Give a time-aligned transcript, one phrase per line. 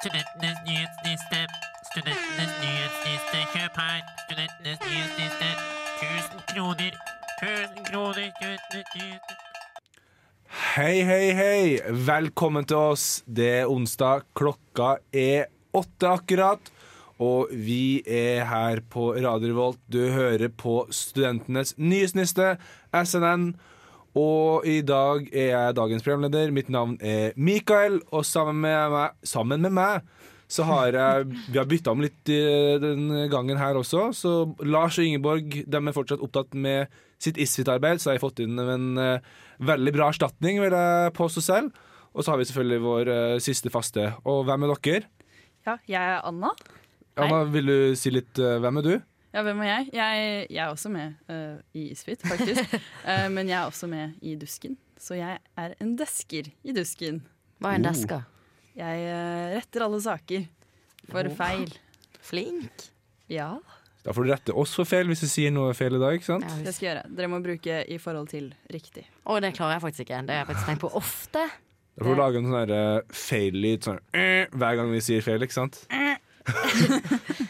[0.00, 1.40] Studentenes nyhetsliste.
[1.90, 3.40] Studentenes nyhetsliste.
[3.52, 3.98] Kjøp her.
[4.22, 5.48] Studentenes nyhetsliste.
[6.00, 6.94] 1000 kroner.
[7.42, 8.30] 1000 kroner.
[8.38, 9.34] Studentenes nyhetsliste.
[10.70, 11.66] Hei, hei, hei!
[12.08, 13.04] Velkommen til oss.
[13.28, 14.24] Det er onsdag.
[14.32, 16.72] Klokka er åtte akkurat.
[17.20, 19.82] Og vi er her på Radio Revolt.
[19.92, 22.54] Du hører på Studentenes nyhetsniste,
[23.04, 23.50] SNN.
[24.18, 26.50] Og i dag er jeg dagens programleder.
[26.54, 30.08] Mitt navn er Mikael, og sammen med meg, sammen med meg
[30.50, 34.08] så har jeg Vi har bytta om litt den gangen her også.
[34.10, 34.32] Så
[34.66, 38.58] Lars og Ingeborg de er fortsatt opptatt med sitt Isfit-arbeid, så har jeg fått inn
[38.60, 41.86] en eh, veldig bra erstatning, vil jeg påstå selv.
[42.10, 44.08] Og så har vi selvfølgelig vår eh, siste faste.
[44.24, 45.10] Og hvem er dere?
[45.68, 46.54] Ja, jeg er Anna.
[47.20, 48.94] Anna, vil du si litt eh, hvem er du?
[49.30, 49.90] Ja, hvem er jeg?
[49.94, 52.72] Jeg, jeg er også med uh, i Isfit, faktisk.
[53.06, 54.74] uh, men jeg er også med i Dusken.
[54.98, 57.20] Så jeg er en desker i Dusken.
[57.62, 58.24] Hva er en desker?
[58.24, 58.80] deska?
[58.80, 60.48] Jeg uh, retter alle saker
[61.12, 61.70] for feil.
[62.26, 62.90] Flink.
[63.30, 63.52] Ja,
[64.02, 66.16] Da får du rette oss for feil hvis du sier noe feil i dag.
[66.18, 66.46] ikke sant?
[66.48, 67.14] Ja, det skal jeg gjøre.
[67.18, 69.04] Dere må bruke i forhold til riktig.
[69.28, 70.22] Å, det klarer jeg faktisk ikke.
[70.26, 71.44] Det har jeg faktisk tenkt på ofte.
[72.00, 75.44] Da får du lage en sånn feil-lyd sånn, hver gang vi sier feil.
[75.44, 75.82] ikke sant?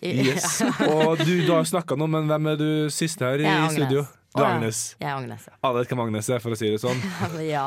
[0.00, 0.62] Yes.
[0.94, 4.06] Og du, du har snakka nå, men hvem er du siste her i studio?
[4.30, 4.46] Du er.
[4.46, 4.80] Agnes.
[5.00, 5.46] Jeg er Agnes.
[5.48, 5.56] ja.
[5.66, 7.00] Alle vet hvem Agnes er, for å si det sånn.
[7.48, 7.64] ja.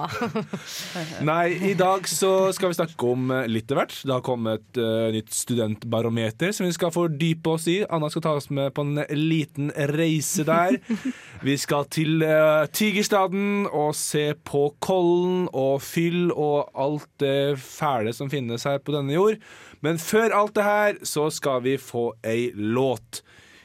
[1.30, 3.97] Nei, i dag så skal vi snakke om eh, litt av hvert.
[4.00, 7.81] Det har kommet et eh, nytt studentbarometer som vi skal fordype oss i.
[7.84, 10.80] Anna skal ta oss med på en liten reise der.
[11.44, 18.14] Vi skal til uh, Tigerstaden og se på Kollen og Fyll og alt det fæle
[18.16, 19.41] som finnes her på denne jord.
[19.84, 23.19] Men før alt det her så skal vi få ei låt.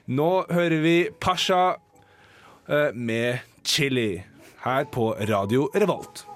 [0.08, 1.87] Nå hører vi Pasha eh,
[2.94, 4.22] med Chili
[4.64, 6.26] her på Radio Revolt.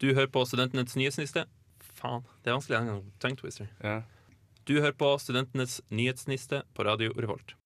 [0.00, 1.44] Du hører på Studentenes nyhetsniste.
[1.94, 3.02] Faen, det er vanskelig en gang.
[3.22, 3.66] Tongue twister.
[3.82, 4.00] Ja.
[4.68, 7.56] Du hører på Studentenes nyhetsniste på Radio Revolt.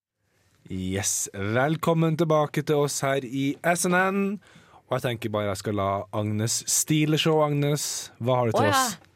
[0.70, 4.38] Yes, Velkommen tilbake til oss her i SNN.
[4.88, 7.42] Og jeg tenker bare jeg skal la Agnes stile show.
[7.44, 8.72] Agnes, hva har du til til ja.
[8.72, 9.07] oss?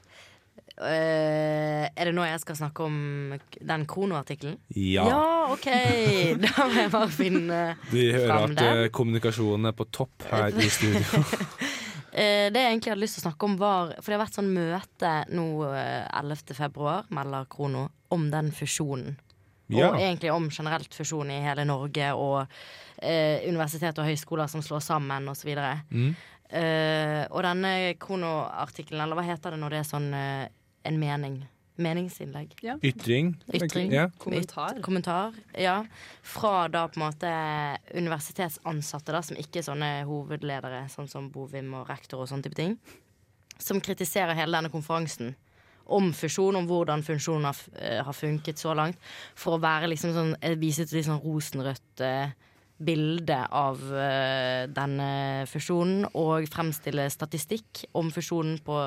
[0.80, 2.94] Eh, er det nå jeg skal snakke om
[3.60, 4.56] den den kronoartikkelen?
[4.76, 5.04] Ja.
[5.08, 5.68] ja, OK!
[6.44, 7.60] Da må jeg bare finne
[7.90, 8.84] Vi hører at der.
[8.84, 11.20] eh, kommunikasjonen er på topp her i studio.
[11.20, 14.38] uh, Det jeg egentlig hadde lyst til å snakke om, var For det har vært
[14.40, 16.56] sånn møte nå eh, 11.
[16.56, 19.18] februar, melder Krono, om den fusjonen.
[19.72, 19.88] Ja.
[19.88, 24.82] Og egentlig om generelt fusjon i hele Norge, og uh, universitet og høyskoler som slår
[24.84, 25.54] sammen, osv.
[25.88, 26.12] Mm.
[26.52, 30.50] Eh, og denne Krono-artikkelen, eller hva heter det når det er sånn eh,
[30.84, 31.42] en mening?
[31.82, 32.52] Meningsinnlegg?
[32.82, 33.32] Ytring.
[33.54, 33.92] Ytring.
[33.92, 34.10] Ja.
[34.18, 34.80] Kommentar.
[34.84, 35.78] Kommentar, ja.
[36.22, 37.30] Fra da på en måte
[37.96, 42.58] universitetsansatte, da, som ikke er sånne hovedledere, sånn som Bovim og rektor og sånne type
[42.58, 42.76] ting,
[43.58, 45.32] som kritiserer hele denne konferansen
[45.92, 49.00] om fusjon, om hvordan funksjonen har, eh, har funket så langt,
[49.34, 52.34] for å være liksom sånn eh, vise et litt sånn rosenrødt eh,
[52.82, 58.78] bilde av eh, denne fusjonen, og fremstille statistikk om fusjonen på,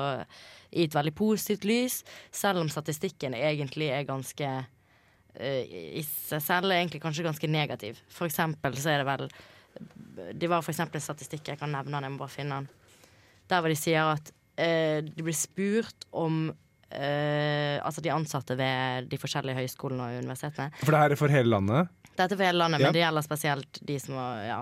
[0.76, 2.00] i et veldig positivt lys,
[2.34, 7.98] selv om statistikken egentlig er ganske uh, i seg selv er egentlig kanskje ganske negativ.
[8.12, 9.28] For eksempel så er det vel
[10.40, 12.68] Det var for eksempel en statistikk jeg kan nevne den, jeg må bare finne den.
[13.50, 16.46] Der hvor de sier at uh, de blir spurt om
[16.86, 20.70] Uh, Altså de ansatte ved de forskjellige høyskolene og universitetene.
[20.84, 21.88] For det her er for hele landet?
[22.12, 22.86] Dette er for hele landet, Ja.
[22.86, 24.58] men det gjelder spesielt de som var ja,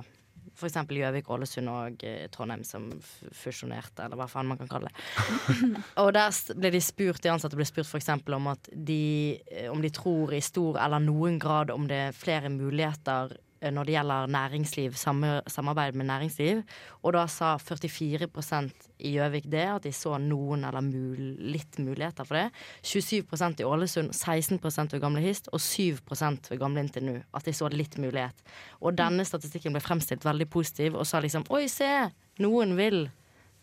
[0.69, 2.87] eksempel Gjøvik, Ålesund og eh, Trondheim som
[3.35, 5.55] fusjonerte, eller hva faen man kan kalle det.
[6.03, 9.83] og der ble de spurt, de ansatte ble spurt eksempel om at de, eh, om
[9.83, 13.37] de tror i stor eller noen grad om det er flere muligheter
[13.73, 16.63] når det gjelder næringsliv, samarbeid med næringsliv.
[17.03, 22.27] Og da sa 44% i Gjøvik det, at de så noen eller mul, litt muligheter
[22.29, 22.49] for det.
[22.85, 24.61] 27% i Ålesund, 16
[24.93, 27.21] ved Gamle Hist og 7% ved Gamle NTNU.
[27.35, 28.45] At de så litt mulighet.
[28.81, 32.11] Og denne statistikken ble fremstilt veldig positiv og sa liksom Oi, se!
[32.43, 33.07] Noen vil.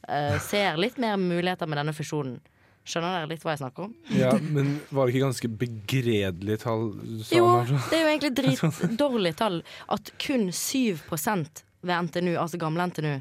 [0.08, 2.40] Uh, ser litt mer muligheter med denne fusjonen.
[2.82, 3.92] Skjønner dere litt hva jeg snakker om?
[4.18, 6.88] Ja, Men var det ikke ganske begredelige tall?
[7.30, 7.50] Jo,
[7.92, 9.60] det er jo egentlig dritdårlige tall
[9.94, 13.14] at kun 7% ved NTNU, altså gamle NTNU,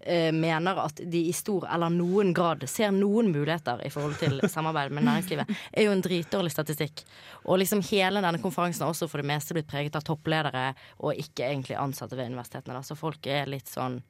[0.00, 4.40] eh, mener at de i stor eller noen grad ser noen muligheter i forhold til
[4.54, 7.04] samarbeid med næringslivet, er jo en dritdårlig statistikk.
[7.44, 10.70] Og liksom hele denne konferansen har også for det meste blitt preget av toppledere
[11.00, 12.80] og ikke egentlig ansatte ved universitetene.
[12.80, 12.86] Da.
[12.86, 14.00] Så folk er litt sånn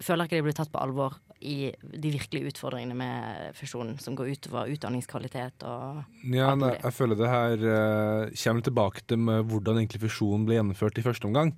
[0.00, 4.34] Føler ikke de blir tatt på alvor i de virkelige utfordringene med fusjonen, som går
[4.34, 6.02] utover utdanningskvalitet og
[6.36, 10.58] Ja, nei, jeg føler det her uh, kommer tilbake til med hvordan egentlig fusjonen ble
[10.58, 11.54] gjennomført i første omgang.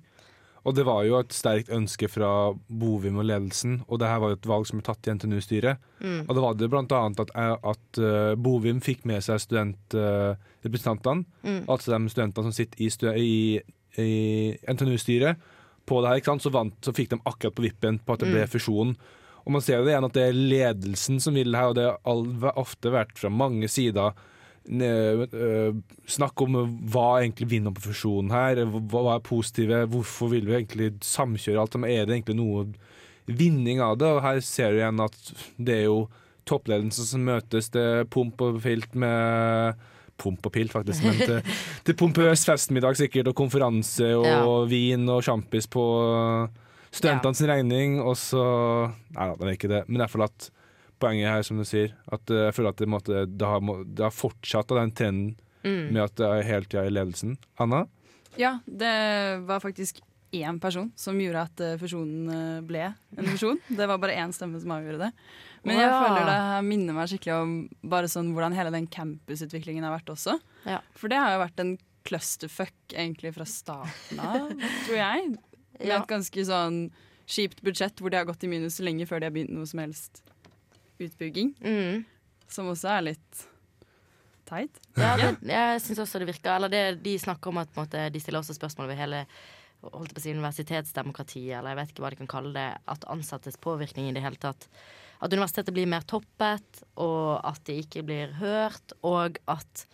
[0.63, 4.31] Og det var jo et sterkt ønske fra Bovim og ledelsen, og det her var
[4.31, 5.81] jo et valg som ble tatt i NTNU-styret.
[5.99, 6.21] Mm.
[6.23, 7.33] Og det var det blant annet at,
[7.67, 11.65] at uh, Bovim fikk med seg studentrepresentantene, Mm.
[11.67, 12.79] altså de studentene som sitter
[13.19, 13.61] i, i,
[13.99, 15.35] i NTNU-styret,
[15.85, 16.45] på det her, ikke sant?
[16.45, 18.51] Så, vant, så fikk de akkurat på vippen på at det ble Mm.
[18.55, 18.95] fusjon.
[19.45, 21.89] Og man ser jo det igjen at det er ledelsen som vil her, og det
[22.43, 24.13] har ofte vært fra mange sider
[24.71, 25.75] øh,
[26.07, 26.55] snakk om
[26.93, 31.75] hva egentlig vinner på fusjonen her, hva er positive, hvorfor vil vi egentlig samkjøre alt,
[31.79, 32.65] men er det egentlig noe
[33.27, 34.11] vinning av det?
[34.17, 35.17] Og her ser du igjen at
[35.57, 36.05] det er jo
[36.47, 39.79] toppledelsen som møtes, det er pump og pilt med
[40.23, 41.39] Pump og pilt, faktisk, men til,
[41.87, 44.43] til pompøs festmiddag sikkert, og konferanse og Ja.
[44.69, 45.81] vin og sjampis på
[46.93, 48.43] studentenes regning, og så
[49.13, 50.51] Nei da, det er ikke det, men det er at
[51.03, 54.05] poenget her, som du sier, at eh, jeg føler at det, måtte, det, har, det
[54.05, 55.93] har fortsatt av den trenden Mm.
[55.93, 57.37] med at det er hele tida i ledelsen.
[57.63, 57.85] Anna?
[58.35, 58.93] Ja, det
[59.47, 60.01] var faktisk
[60.33, 63.61] én person som gjorde at eh, fusjonen eh, ble en fusjon.
[63.69, 65.11] Det var bare én stemme som avgjorde det.
[65.63, 65.99] Men jeg ja.
[66.01, 67.55] føler det minner meg skikkelig om
[67.93, 70.35] bare sånn hvordan hele den campusutviklingen har vært også.
[70.67, 70.81] Ja.
[70.97, 74.49] For det har jo vært en clusterfuck egentlig fra starten av,
[74.89, 75.35] tror jeg.
[75.79, 76.01] Med Ja.
[76.01, 76.91] et ganske sånn
[77.25, 79.79] kjipt budsjett hvor de har gått i minus lenge før de har begynt noe som
[79.79, 80.21] helst
[80.99, 81.55] utbygging.
[81.63, 82.05] Mm.
[82.47, 83.47] Som også er litt
[84.45, 84.79] teit.
[84.99, 87.87] Ja, det, jeg syns også det virker Eller det, de snakker om at på en
[87.87, 89.25] måte, de stiller også spørsmål ved hele
[89.83, 92.69] holdt på å si, universitetsdemokratiet, eller jeg vet ikke hva de kan kalle det.
[92.87, 94.69] At ansattes påvirkning i det hele tatt.
[95.23, 98.95] At universitetet blir mer toppet, og at de ikke blir hørt.
[99.03, 99.85] Og at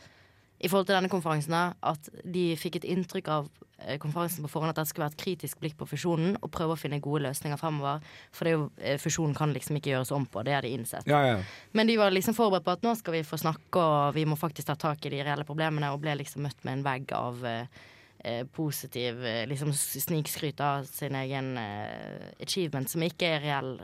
[0.60, 4.74] i forhold til denne konferansen, at de fikk et inntrykk av eh, konferansen på forhånd
[4.74, 7.60] at det skulle være et kritisk blikk på fusjonen, og prøve å finne gode løsninger
[7.60, 8.04] fremover.
[8.36, 11.08] For det jo, eh, fusjonen kan liksom ikke gjøres om på, det har de innsett.
[11.08, 11.38] Ja, ja.
[11.72, 14.40] Men de var liksom forberedt på at nå skal vi få snakke, og vi må
[14.40, 17.48] faktisk ta tak i de reelle problemene, og ble liksom møtt med en vegg av
[17.48, 17.82] eh,
[18.20, 23.78] eh, positiv eh, liksom snikskryt av sin egen eh, achievement, som ikke er reell,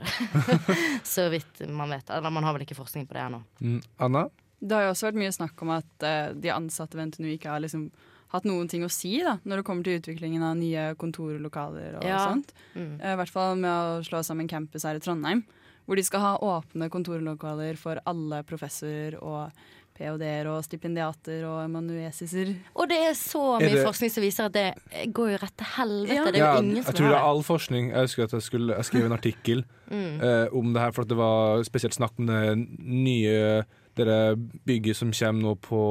[1.16, 2.10] så vidt man vet.
[2.10, 3.46] Eller man har vel ikke forskning på det ennå.
[3.62, 3.80] Mm.
[3.98, 4.28] Anna?
[4.62, 7.50] Det har jo også vært mye snakk om at uh, de ansatte ved NTNU ikke
[7.52, 7.90] har liksom
[8.34, 12.04] hatt noen ting å si da, når det kommer til utviklingen av nye kontorlokaler og
[12.08, 12.18] Ja.
[12.34, 12.52] sånt.
[12.76, 13.00] Mm.
[13.00, 15.44] Eh, I hvert fall med å slå sammen campus her i Trondheim,
[15.88, 19.52] hvor de skal ha åpne kontorlokaler for alle professorer og
[19.96, 22.50] ph.d.-er og stipendiater og emanuesiser.
[22.76, 24.74] Og det er så Er mye det- forskning som viser at det
[25.14, 26.16] går jo rett til helvete.
[26.16, 26.26] Ja.
[26.26, 27.90] Det er Ja, jo ingen jeg som tror det har er all forskning.
[27.94, 30.20] Jeg husker at jeg, skulle, jeg skrev en artikkel Mm.
[30.20, 33.64] uh, om det her, for at det var spesielt snakk om det nye
[33.98, 34.36] det der
[34.68, 35.82] bygget som kommer nå på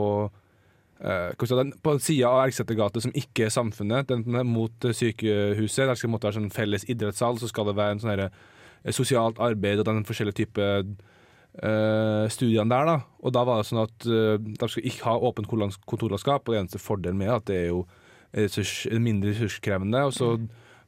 [1.01, 5.87] eh, den- På sida av Erksetergate, som ikke er Samfunnet, den er mot eh, sykehuset.
[5.87, 8.31] Der skal det måtte være sånn felles idrettssal, så skal det være en sånn herre,
[8.85, 10.87] eh, sosialt arbeid og den forskjellige type
[11.63, 12.85] uh, studiene der.
[12.85, 15.49] da Og da var det sånn at uh, de skal ikke ha åpent
[15.87, 17.87] kontorlandskap, og det eneste fordelen med at det er jo
[18.35, 20.05] ressurs, mindre ressurskrevende.
[20.09, 20.35] Og så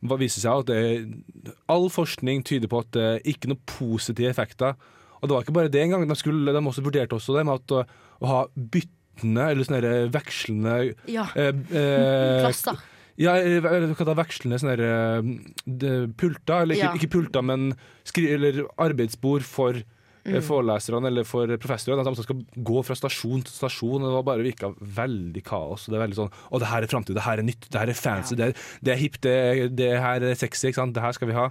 [0.02, 4.30] viser viser seg at det, all forskning tyder på at det er ikke noen positive
[4.30, 4.76] effekter.
[5.26, 6.06] Og det var ikke bare det engang.
[6.06, 7.80] De, skulle, de også vurderte også det med at å,
[8.22, 10.76] å ha byttende eller sånne vekslende
[11.10, 11.26] Ja.
[11.34, 12.78] eh, eh, Klasser.
[13.18, 15.34] ja, eh, hva heter vekslende sånne der, eh,
[15.66, 16.94] de- pulter, eller ikke, Ja.
[17.00, 17.72] ikke pulter, men
[18.06, 19.82] skri, eller arbeidsbord for
[20.26, 20.34] Mm.
[20.34, 22.02] eh, foreleserne eller for professorene.
[22.02, 24.02] At de skal gå fra stasjon til stasjon.
[24.02, 25.84] og Det var bare virka veldig kaos.
[25.86, 27.78] og Det er veldig sånn Å, det her er framtid, det her er nytt, det
[27.78, 28.52] her er fancy, det, er,
[28.82, 30.94] det er hipt, det, det her er sexy, ikke sant.
[30.94, 31.46] Det her skal vi ha.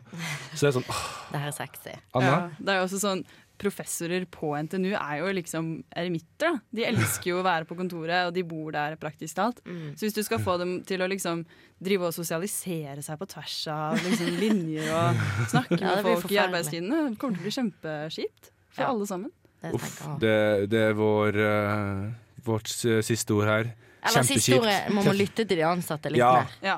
[0.59, 1.95] Så det er sånn åh, Det her er sexy.
[2.19, 2.25] Anna?
[2.27, 3.23] Ja, det er også sånn
[3.57, 6.57] Professorer på NTNU er jo liksom eremitter.
[6.57, 6.59] da.
[6.75, 9.61] De elsker jo å være på kontoret, og de bor der praktisk talt.
[9.65, 9.93] Mm.
[9.95, 11.45] Så hvis du skal få dem til å liksom
[11.79, 16.41] drive og sosialisere seg på tvers av liksom linjer og snakke Ja, med folk i
[16.43, 18.89] arbeidstiden, det kommer til å bli kjempeskipt for Ja.
[18.91, 19.31] alle sammen.
[19.61, 20.35] Det Uff, det,
[20.69, 22.11] det er vår, uh,
[22.45, 23.71] vårt siste ord her.
[24.05, 24.61] Eller siste Kjempekjipt.
[24.61, 26.33] ordet, man må lytte til de ansatte litt Ja.
[26.43, 26.51] mer.
[26.61, 26.75] Ja.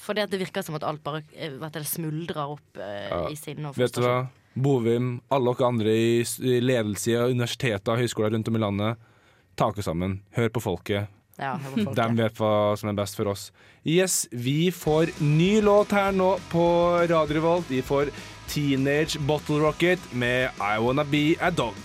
[0.00, 3.18] For det virker som at alt bare eh, det smuldrer opp uh, Ja.
[3.28, 4.28] i sinne og Vet du hva?
[4.54, 9.08] Bovim, alle dere andre i i ledelse av universiteter og høyskoler rundt om i landet,
[9.56, 10.20] ta dere sammen.
[10.34, 11.10] Hør på folket.
[11.38, 12.00] Ja, hør på folket.
[12.00, 13.50] De vet hva som er best for oss.
[13.86, 16.64] Yes, vi får ny låt her nå på
[17.06, 17.70] Radio Revolt.
[17.70, 18.10] Vi får
[18.50, 21.78] Teenage Bottle Rocket med I Wanna Be A Dog.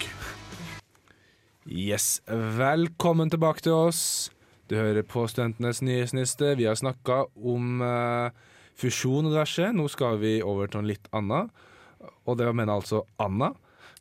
[1.66, 4.32] Yes, velkommen tilbake til oss.
[4.70, 6.56] Du hører på Studentenes nyhetsniste.
[6.58, 8.34] Vi har snakka om uh,
[8.78, 9.70] fusjon og diverse.
[9.74, 11.54] Nå skal vi over til noe litt annet.
[12.26, 13.52] Og det mener altså Anna.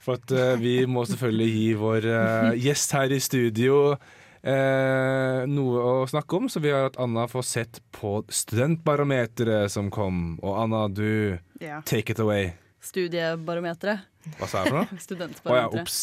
[0.04, 5.84] For at uh, vi må selvfølgelig gi vår uh, gjest her i studio uh, noe
[5.88, 10.36] å snakke om, så vi har hatt Anna får sett på studentbarometeret som kom.
[10.44, 11.80] Og Anna, du Ja.
[11.86, 12.52] take it away.
[12.84, 14.04] studiebarometeret.
[14.36, 15.32] Hva sa jeg for noe?
[15.52, 15.96] Å ja, ops.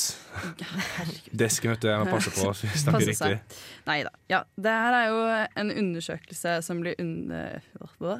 [1.29, 1.87] Desken, vet du.
[1.89, 3.59] Jeg må passe på vi snakker riktig.
[3.85, 4.11] Nei da.
[4.29, 5.21] Ja, det her er jo
[5.61, 7.29] en undersøkelse som blir un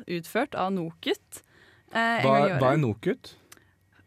[0.06, 1.42] utført av NOKUT.
[1.94, 2.82] eh, Hva, hva er.
[2.82, 3.36] NOKUT?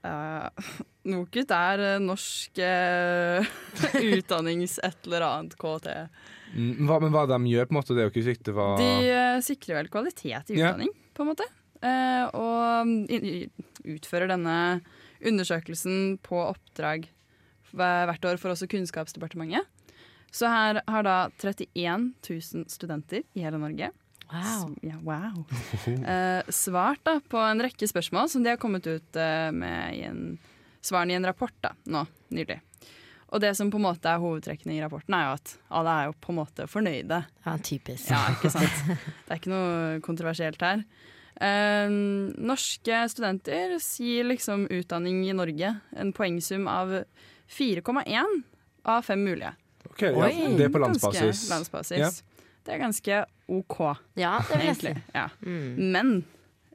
[0.04, 0.64] Eh,
[1.14, 3.52] NOKUT er eh, norsk uh,
[4.00, 5.90] utdannings-et eller annet KT.
[6.54, 8.68] Mm, Hva, men hva de gjør, på en måte, det er jo ikke sikte hva
[8.78, 11.48] De uh, sikrer vel kvalitet i utdanning, utdanning, på en måte.
[11.84, 13.50] Eh, og in-
[13.96, 14.58] utfører denne
[15.24, 17.08] undersøkelsen på oppdrag
[17.74, 19.66] hvert år for også Kunnskapsdepartementet.
[20.34, 23.90] Så her har da 31 000 studenter i hele Norge
[24.32, 24.74] Wow.
[24.82, 25.44] ja, wow.
[26.14, 30.04] Eh, svart da, på en rekke spørsmål som de har kommet ut eh, med i
[30.08, 30.22] en,
[30.84, 32.04] svarene i en rapport da, nå
[32.34, 32.60] nylig.
[33.34, 36.08] Og det som på en måte er hovedtrekkene i rapporten, er jo at alle er
[36.10, 37.18] jo på en måte fornøyde.
[37.46, 38.06] Ja, typisk.
[38.12, 38.76] Ja, ikke sant?
[39.26, 40.84] Det er ikke noe kontroversielt her.
[41.42, 47.00] Eh, norske studenter sier liksom utdanning i Norge en poengsum av
[47.50, 48.42] 4,1
[48.84, 49.54] av 5 mulige.
[49.90, 51.42] Ok, ja, Det er på Ganske landsbasis.
[51.50, 51.98] landsbasis.
[51.98, 52.33] Ja.
[52.64, 53.18] Det er ganske
[53.52, 53.78] OK,
[54.16, 54.92] Ja, det vil jeg si.
[55.14, 55.26] Ja.
[55.44, 55.90] Mm.
[55.92, 56.12] Men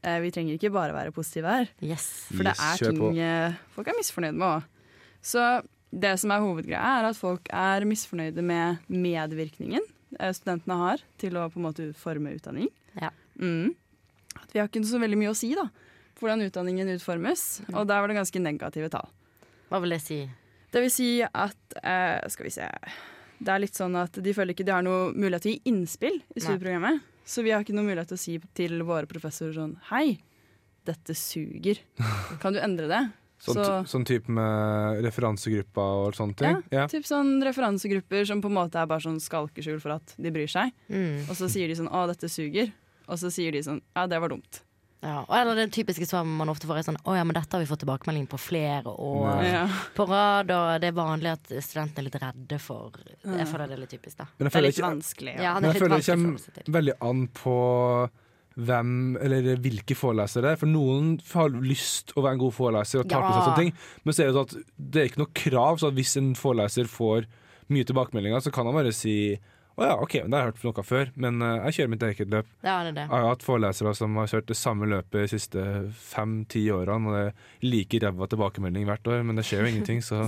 [0.04, 1.72] eh, vi trenger ikke bare være positive her.
[1.82, 2.06] Yes.
[2.30, 4.68] For det er kjør ting eh, folk er misfornøyd med òg.
[5.26, 5.46] Så
[5.90, 9.82] det som er hovedgreia, er at folk er misfornøyde med medvirkningen
[10.20, 12.70] eh, studentene har til å på en måte forme utdanning.
[13.02, 13.10] Ja.
[13.42, 13.74] Mm.
[14.38, 15.66] At vi har ikke så veldig mye å si da,
[16.22, 17.76] hvordan utdanningen utformes, Mm.
[17.80, 19.10] og der var det ganske negative tall.
[19.70, 20.22] Hva vil det si?
[20.70, 22.68] Det vil si at eh, Skal vi se
[23.40, 25.62] Det er litt sånn at de føler ikke de har noe mulighet til å gi
[25.72, 26.44] innspill i Nei.
[26.44, 27.02] studieprogrammet.
[27.30, 30.18] Så vi har ikke noe mulighet til å si til våre professorer sånn Hei,
[30.86, 31.80] dette suger.
[32.42, 33.02] Kan du endre det?
[33.40, 35.80] Sånn, Så- sånn type med referansegrupper
[36.10, 36.58] og sånne ting?
[36.76, 36.88] Ja.
[36.92, 40.50] Typ sånn referansegrupper som på en måte er bare sånn skalkeskjul for at de bryr
[40.52, 40.74] seg.
[40.92, 41.30] Mm.
[41.30, 42.74] Og så sier de sånn 'Å, dette suger'.
[43.08, 44.60] Og så sier de sånn 'Ja, det var dumt'.
[45.02, 45.22] Ja.
[45.24, 47.62] og Eller det typiske svaret man ofte får, er sånn Å ja, men dette har
[47.64, 49.62] vi fått tilbakemelding på flere år Ja.
[49.96, 52.92] på rad, og det er vanlig at studentene er litt redde for
[53.24, 54.26] Jeg føler det er litt typisk, da.
[54.38, 55.36] Men jeg Det er føler litt ikke, vanskelig.
[55.36, 55.54] Ja, Ja.
[55.54, 58.10] det men jeg føler det kommer veldig an på
[58.60, 58.92] hvem,
[59.24, 60.58] eller hvilke forelesere.
[60.60, 63.74] For noen har lyst å være en god foreleser og tar til seg sånne ting.
[64.04, 66.34] Men så er det sånn at det er ikke noe krav, så at hvis en
[66.36, 67.26] foreleser får
[67.70, 69.40] mye tilbakemeldinger, så kan han bare si
[69.80, 72.06] å ja, OK, men det har jeg hørt noe før, men eh, jeg kjører mitt
[72.08, 72.50] eget løp.
[72.66, 73.06] Ja, det er det.
[73.06, 75.64] Jeg har hatt forelesere som har kjørt det samme løpet de siste
[75.96, 80.04] fem-ti årene, og det er like ræva tilbakemelding hvert år, men det skjer jo ingenting,
[80.06, 80.22] så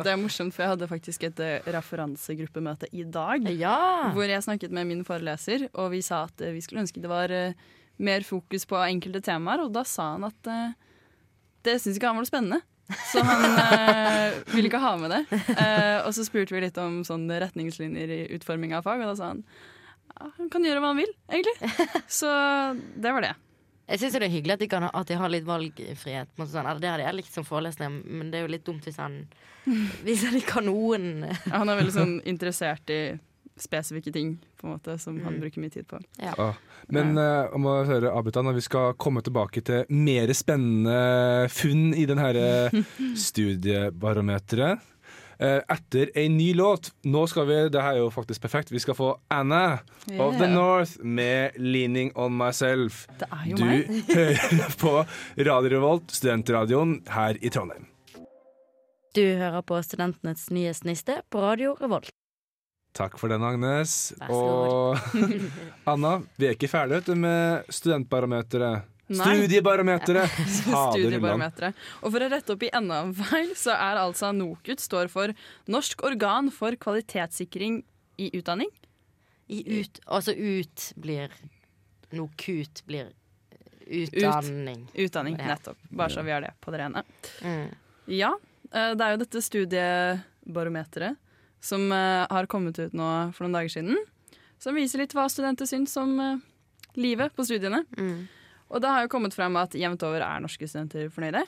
[0.00, 3.50] Det er morsomt, for jeg hadde faktisk et eh, referansegruppemøte i dag.
[3.54, 3.78] Ja!
[4.16, 7.12] Hvor jeg snakket med min foreleser, og vi sa at eh, vi skulle ønske det
[7.12, 7.32] var
[8.02, 9.62] mer fokus på enkelte temaer.
[9.64, 10.50] Og da sa han at
[11.64, 12.64] det syns ikke han var noe spennende.
[13.12, 15.22] Så han eh, ville ikke ha med det.
[15.32, 19.16] Uh, og så spurte vi litt om sånn retningslinjer i utforming av fag, og da
[19.18, 19.42] sa han
[20.16, 21.88] ja, han kan gjøre hva han vil, egentlig.
[22.18, 22.30] Så
[22.94, 23.34] det var det.
[23.86, 26.30] Jeg syns det er hyggelig at de, ha, at de har litt valgfrihet.
[26.40, 26.70] Sånn.
[26.82, 30.60] Det hadde jeg likt som forelesning, men det er jo litt dumt hvis han ikke
[30.60, 33.00] har noen Ja, han er veldig sånn interessert i
[33.58, 35.40] spesifikke ting på en måte, som han Mm.
[35.40, 35.98] bruker mye tid på.
[36.38, 36.54] Ah.
[36.88, 41.94] Men uh, om å høre Abita, når vi skal komme tilbake til mer spennende funn
[41.94, 42.82] i denne eh,
[43.16, 44.78] studiebarometeret
[45.36, 46.88] Uh, etter ei ny låt.
[47.04, 49.80] Nå skal vi, det her er jo faktisk perfekt, vi skal få Anna
[50.16, 53.04] of the North med 'Leaning On Myself'.
[53.20, 53.84] Det er jo Du meg.
[54.16, 54.94] hører på
[55.36, 57.84] Radio Revolt, studentradioen her i Trondheim.
[59.14, 62.08] Du hører på Studentenes nyhetsniste på Radio Revolt.
[62.96, 64.14] Takk for den, Agnes.
[64.32, 64.96] Og
[65.90, 68.86] Anna, vi er ikke ferdige vet du, med studentbarometeret.
[69.06, 70.38] Studiebarometeret!
[70.64, 71.76] Studiebarometeret.
[72.00, 75.34] Og for å rette opp i enda en feil, så er altså NOKUT står for
[75.70, 77.82] Norsk organ for kvalitetssikring
[78.18, 78.72] i utdanning.
[79.52, 81.36] I ut, altså ut blir
[82.16, 83.12] NOKUT blir
[83.86, 84.88] utdanning.
[84.96, 85.78] Utdanning, nettopp.
[85.92, 87.04] Bare så vi har det på det rene.
[87.44, 87.68] Mm.
[88.10, 88.32] Ja,
[88.72, 91.22] eh, det er jo dette studiebarometeret
[91.64, 93.98] som eh, har kommet ut nå for noen dager siden.
[94.62, 96.44] Som viser litt hva studenter syns om eh,
[96.98, 97.82] livet på studiene.
[97.98, 98.26] Mm.
[98.72, 101.44] Og det har jo kommet frem at jevnt over er norske studenter fornøyde.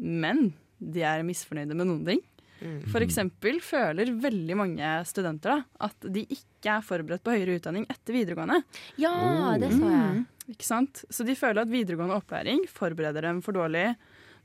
[0.00, 0.52] Men
[0.82, 2.22] de er misfornøyde med noen ting.
[2.62, 2.78] Mm.
[2.92, 7.88] For eksempel føler veldig mange studenter da, at de ikke er forberedt på høyere utdanning
[7.90, 8.60] etter videregående.
[9.02, 9.14] Ja,
[9.58, 10.20] det så jeg.
[10.20, 11.02] Mm, ikke sant?
[11.10, 13.90] Så de føler at videregående opplæring forbereder dem for dårlig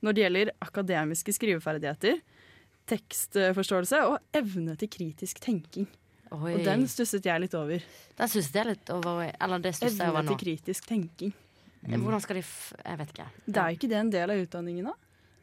[0.06, 2.20] når det gjelder akademiske skriveferdigheter,
[2.90, 5.88] tekstforståelse og evne til kritisk tenking.
[6.36, 6.54] Oi.
[6.58, 7.84] Og den stusset jeg litt over.
[8.18, 10.26] Den stusset jeg litt over Eller det stusset jeg over nå.
[10.26, 11.36] Evne til kritisk tenking.
[11.88, 12.74] Hvordan skal de f...
[12.84, 13.28] Jeg vet ikke.
[13.46, 14.96] Det er jo ikke det en del av utdanningen da?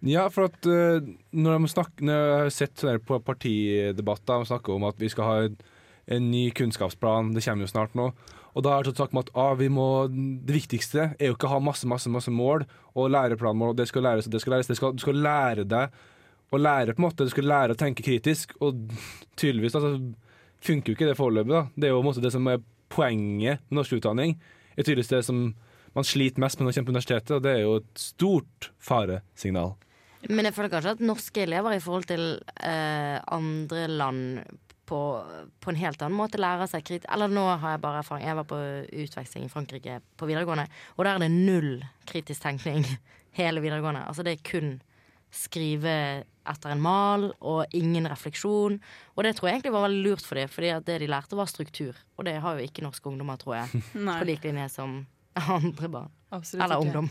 [0.04, 1.00] Ja, for at uh,
[1.32, 5.08] når, de snakker, når jeg har sett sånne på partidebatter de snakker om at vi
[5.08, 5.36] skal ha
[6.12, 7.32] en ny kunnskapsplan.
[7.32, 8.10] Det kommer jo snart nå.
[8.54, 11.56] Og da har det sånn at ah, vi må, det viktigste er jo ikke å
[11.56, 13.72] ha masse masse, masse mål og læreplanmål.
[13.72, 14.68] og det skal læres, og det skal læres.
[14.70, 15.96] Det skal, du skal lære deg
[16.52, 17.26] å lære på en måte.
[17.26, 18.54] Du skal lære å tenke kritisk.
[18.64, 18.84] Og
[19.40, 19.96] tydeligvis altså,
[20.64, 21.52] funker jo ikke det foreløpig.
[21.52, 21.66] da.
[21.74, 24.36] Det er jo på en måte det som er poenget med norsk utdanning.
[24.74, 25.46] Det er tydeligvis det som
[25.94, 28.70] man sliter mest med når man kommer på universitetet, og det er jo et stort
[28.82, 29.74] faresignal.
[30.30, 32.22] Men jeg føler kanskje at norske elever i forhold til
[32.64, 34.22] eh, andre land
[34.88, 35.00] på,
[35.60, 38.26] på en helt annen måte lærer seg kritisk Eller nå har jeg bare erfaring.
[38.28, 38.58] Jeg var på
[39.04, 42.84] utveksling i Frankrike på videregående, og der er det null kritisk tenkning
[43.38, 44.04] hele videregående.
[44.08, 44.74] Altså det er kun
[45.34, 45.94] skrive
[46.44, 48.76] etter en mal og ingen refleksjon.
[49.16, 51.48] Og det tror jeg egentlig var veldig lurt for dem, fordi det de lærte, var
[51.50, 51.96] struktur.
[52.18, 53.82] Og det har jo ikke norske ungdommer, tror jeg.
[54.20, 55.00] På lik linje som
[55.40, 56.10] andre barn.
[56.30, 56.86] absolutt Eller ikke.
[56.86, 57.10] ungdom.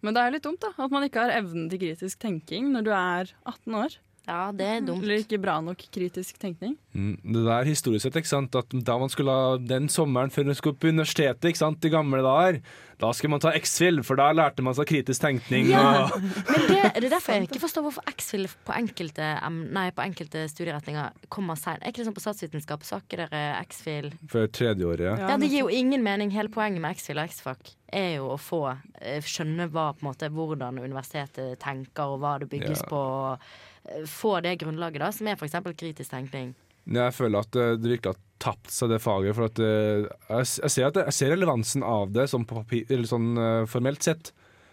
[0.00, 2.86] Men det er litt dumt da, at man ikke har evnen til kritisk tenking når
[2.86, 3.98] du er 18 år.
[4.28, 5.02] Ja, det er dumt.
[5.02, 6.76] Eller ikke bra nok kritisk tenkning.
[6.94, 8.54] Mm, det der historisk sett, ikke sant?
[8.54, 11.84] At da man skulle ha den sommeren før man skulle på universitetet, ikke sant?
[11.84, 12.60] i gamle dager,
[13.00, 15.70] da skulle man ta X-Fill, for da lærte man seg kritisk tenkning.
[15.72, 16.04] Ja.
[16.04, 19.30] Og, Men det, det er derfor jeg ikke forstår hvorfor X-Fill på enkelte,
[19.72, 21.80] nei, på enkelte studieretninger kommer seint.
[21.82, 22.84] Er ikke det sånn på statsvitenskap?
[22.86, 24.12] Så har ikke dere X-Fill?
[24.30, 25.06] for tredjeåret.
[25.08, 25.16] Ja.
[25.32, 26.30] Ja, det gir jo ingen mening.
[26.36, 28.62] Hele poenget med X-Fill og X-Fac er jo å få
[29.00, 32.88] eh, skjønne hva, på en måte, hvordan universitetet tenker, og hva det bygges Ja.
[32.92, 33.00] på.
[33.00, 33.50] og,
[33.88, 35.56] eh, Få det grunnlaget, da, som er f.eks.
[35.76, 36.52] kritisk tenkning.
[36.90, 39.36] Jeg føler at eh, det virkelig har tapt seg, det faget.
[39.36, 40.06] For at eh,
[40.40, 44.32] jeg, ser at jeg ser relevansen av det sånn, papir, sånn eh, formelt sett,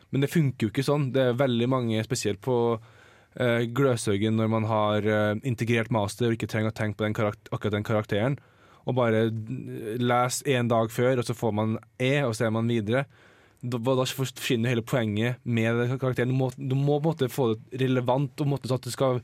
[0.09, 1.11] men det funker jo ikke sånn.
[1.15, 2.57] Det er veldig mange, spesielt på
[3.39, 7.17] uh, Gløshaugen, når man har eh, integrert master og ikke trenger å tenke på den
[7.17, 8.37] akkurat den karakteren,
[8.87, 12.55] og bare eh, lese én dag før, og så får man E, og så er
[12.55, 13.05] man videre.
[13.61, 16.33] Da, da forsvinner hele poenget med karakteren.
[16.33, 18.93] Du må, du må på en måte få det relevant, og måte så at du
[18.93, 19.21] skal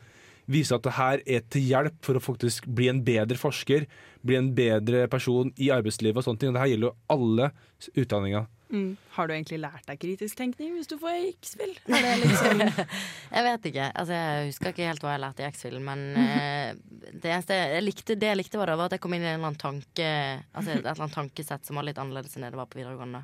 [0.51, 3.85] vise at det her er til hjelp for å faktisk bli en bedre forsker,
[4.25, 6.51] bli en bedre person i arbeidslivet og sånne ting.
[6.51, 7.53] Og det her gjelder jo alle
[7.93, 8.49] utdanninger.
[8.73, 8.95] Mm.
[9.13, 11.75] Har du egentlig lært deg kritisk tenkning hvis du får X-Fill?
[12.23, 13.89] Liksom Jeg vet ikke.
[13.91, 16.71] Altså, jeg husker ikke helt hva jeg lærte i X-Fill, men eh,
[17.11, 19.29] det eneste jeg likte, det jeg likte, var, da, var at jeg kom inn i
[19.29, 22.53] en eller annen tanke Altså et eller annet tankesett som var litt annerledes enn det
[22.55, 23.21] det var på videregående.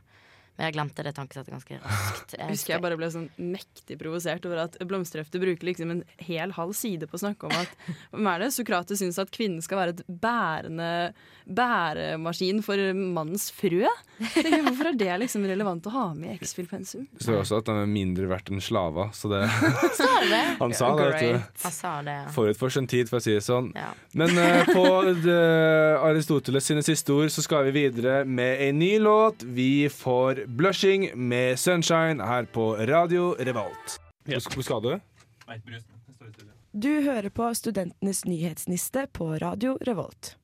[0.59, 2.35] Men jeg glemte det tankesettet ganske raskt.
[2.39, 6.53] Jeg husker jeg bare ble sånn mektig provosert over at Blomsterhefte bruker liksom en hel
[6.55, 7.71] halv side på å snakke om at
[8.11, 8.51] Hvem er det?
[8.53, 10.89] Sokrates syns at kvinnen skal være et bærende
[11.49, 13.89] bæremaskin for mannens frø?
[14.19, 17.07] Tenker, hvorfor er det liksom relevant å ha med i X-Fill-pensum?
[17.15, 20.57] Det står også at han er mindre verdt enn slava, så det det?
[20.59, 21.27] Han sa det, vet du.
[21.27, 21.61] Great.
[21.63, 22.27] Han sa det, ja.
[22.33, 23.71] Forut for sin tid, for å si det sånn.
[23.77, 23.91] ja.
[24.19, 24.85] Men uh, på
[26.09, 29.45] Aristoteles sine siste ord så skal vi videre med en ny låt.
[29.45, 33.99] Vi får 'Blushing' med 'Sunshine' her på Radio Revolt.
[34.25, 34.99] Hvor skal du?
[36.73, 40.37] Du hører på Studentenes nyhetsniste på Radio Revolt.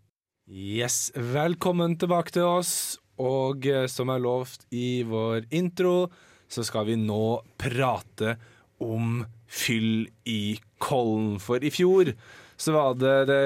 [0.50, 3.00] Yes, velkommen tilbake til oss.
[3.18, 6.12] Og eh, som er lovt i vår intro,
[6.48, 8.36] så skal vi nå prate
[8.78, 11.39] om fyll i Kollen.
[11.41, 12.13] For i fjor
[12.58, 13.41] så var det det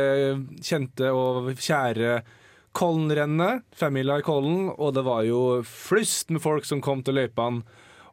[0.66, 2.20] kjente og kjære
[2.80, 7.66] Kollenrennet, femmila i Kollen, og det var jo flust med folk som kom til løypene.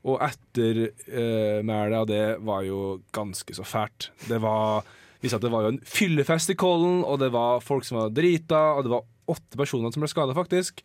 [0.06, 4.10] Og ettermælet av det var jo ganske så fælt.
[4.26, 4.86] Det var
[5.22, 8.14] viste at det var jo en fyllefest i Kollen, og det var folk som var
[8.14, 10.82] drita, og det var åtte personer som ble skada, faktisk.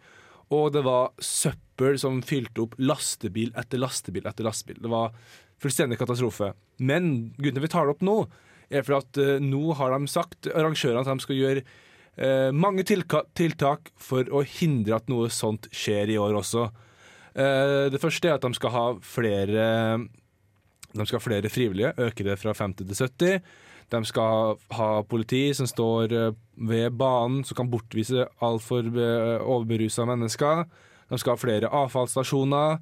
[0.51, 4.81] Og det var søppel som fylte opp lastebil etter lastebil etter lastebil.
[4.83, 5.13] Det var
[5.61, 6.51] fullstendig katastrofe.
[6.81, 8.17] Men grunnen til at vi tar det opp nå,
[8.71, 11.63] er for at eh, nå har de sagt, arrangørene, at de skal gjøre
[12.17, 16.69] eh, mange tiltak for å hindre at noe sånt skjer i år også.
[17.33, 19.67] Eh, det første er at de skal ha flere
[20.91, 23.51] de skal ha flere frivillige, øke det fra 50 til 70.
[23.91, 30.65] De skal ha politi som står eh, ved banen, som kan bortvise altfor overberusa mennesker.
[31.11, 32.81] De skal ha flere avfallsstasjoner.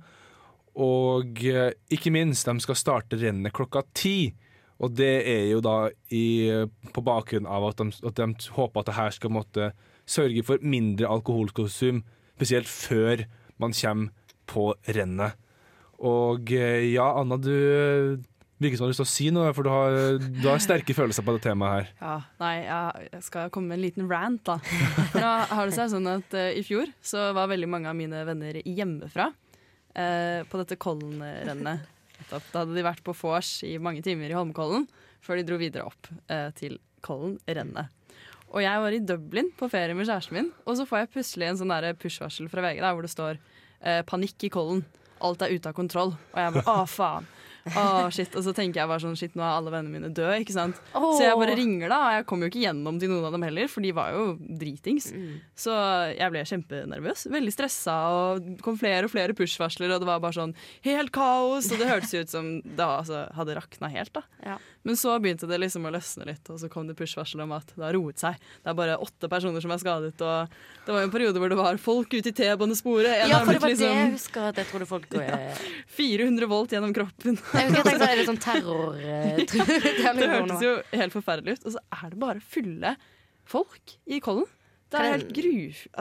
[0.79, 4.31] Og eh, ikke minst, de skal starte rennet klokka ti.
[4.79, 6.47] Og det er jo da i,
[6.95, 9.71] på bakgrunn av at de, at de håper at det her skal måtte
[10.09, 12.01] sørge for mindre alkoholkonsum,
[12.37, 13.25] spesielt før
[13.59, 14.15] man kommer
[14.49, 15.35] på rennet.
[15.99, 18.21] Og eh, ja, Anna, du eh,
[18.59, 20.95] virker som du har lyst til å si noe, for du har, du har sterke
[20.95, 21.91] følelser på det temaet her.
[21.99, 22.55] Ja, nei,
[23.09, 24.57] jeg skal komme med en liten rant, da.
[25.19, 28.23] Nå har det seg sånn at uh, i fjor så var veldig mange av mine
[28.27, 31.87] venner hjemmefra uh, på dette Kollen-rennet.
[32.29, 34.87] Da hadde de vært på vors i mange timer i Holmenkollen
[35.23, 37.95] før de dro videre opp eh, til Kollen-rennet.
[38.49, 41.49] Og jeg var i Dublin på ferie med kjæresten min, og så får jeg plutselig
[41.49, 44.85] en sånn push-varsel fra VG der, hvor det står eh, 'panikk i Kollen'.
[45.21, 46.15] Alt er ute av kontroll.
[46.33, 47.29] Og jeg bare 'å, faen'.
[47.77, 48.33] Å, shit.
[48.37, 50.79] Og så tenker jeg bare sånn Shit, nå er alle vennene mine døde, ikke sant.
[50.97, 51.13] Oh.
[51.17, 51.99] Så jeg bare ringer, da.
[52.01, 54.25] Og jeg kom jo ikke gjennom til noen av dem heller, for de var jo
[54.59, 55.09] dritings.
[55.15, 55.37] Mm.
[55.57, 55.75] Så
[56.17, 57.27] jeg ble kjempenervøs.
[57.31, 60.55] Veldig stressa, og det kom flere og flere push-varsler, og det var bare sånn
[60.87, 61.71] helt kaos.
[61.71, 64.25] Og det hørtes jo ut som det altså, hadde rakna helt, da.
[64.43, 64.59] Ja.
[64.87, 67.71] Men så begynte det liksom å løsne litt, og så kom det push-varsel om at
[67.75, 68.39] det har roet seg.
[68.59, 71.51] Det er bare åtte personer som er skadet, og det var jo en periode hvor
[71.51, 73.27] det var folk ute i T-banesporet.
[73.29, 75.37] Ja, for det var var det jeg liksom husker at jeg trodde folk ja,
[75.97, 77.37] 400 volt gjennom kroppen.
[77.59, 79.39] Jeg tenkte sånn, er det sånn terror eh,
[80.19, 81.65] det hørtes jo helt forferdelig ut.
[81.69, 82.93] Og så er det bare fulle
[83.49, 84.47] folk i Kollen.
[84.89, 85.51] Det er helt gru...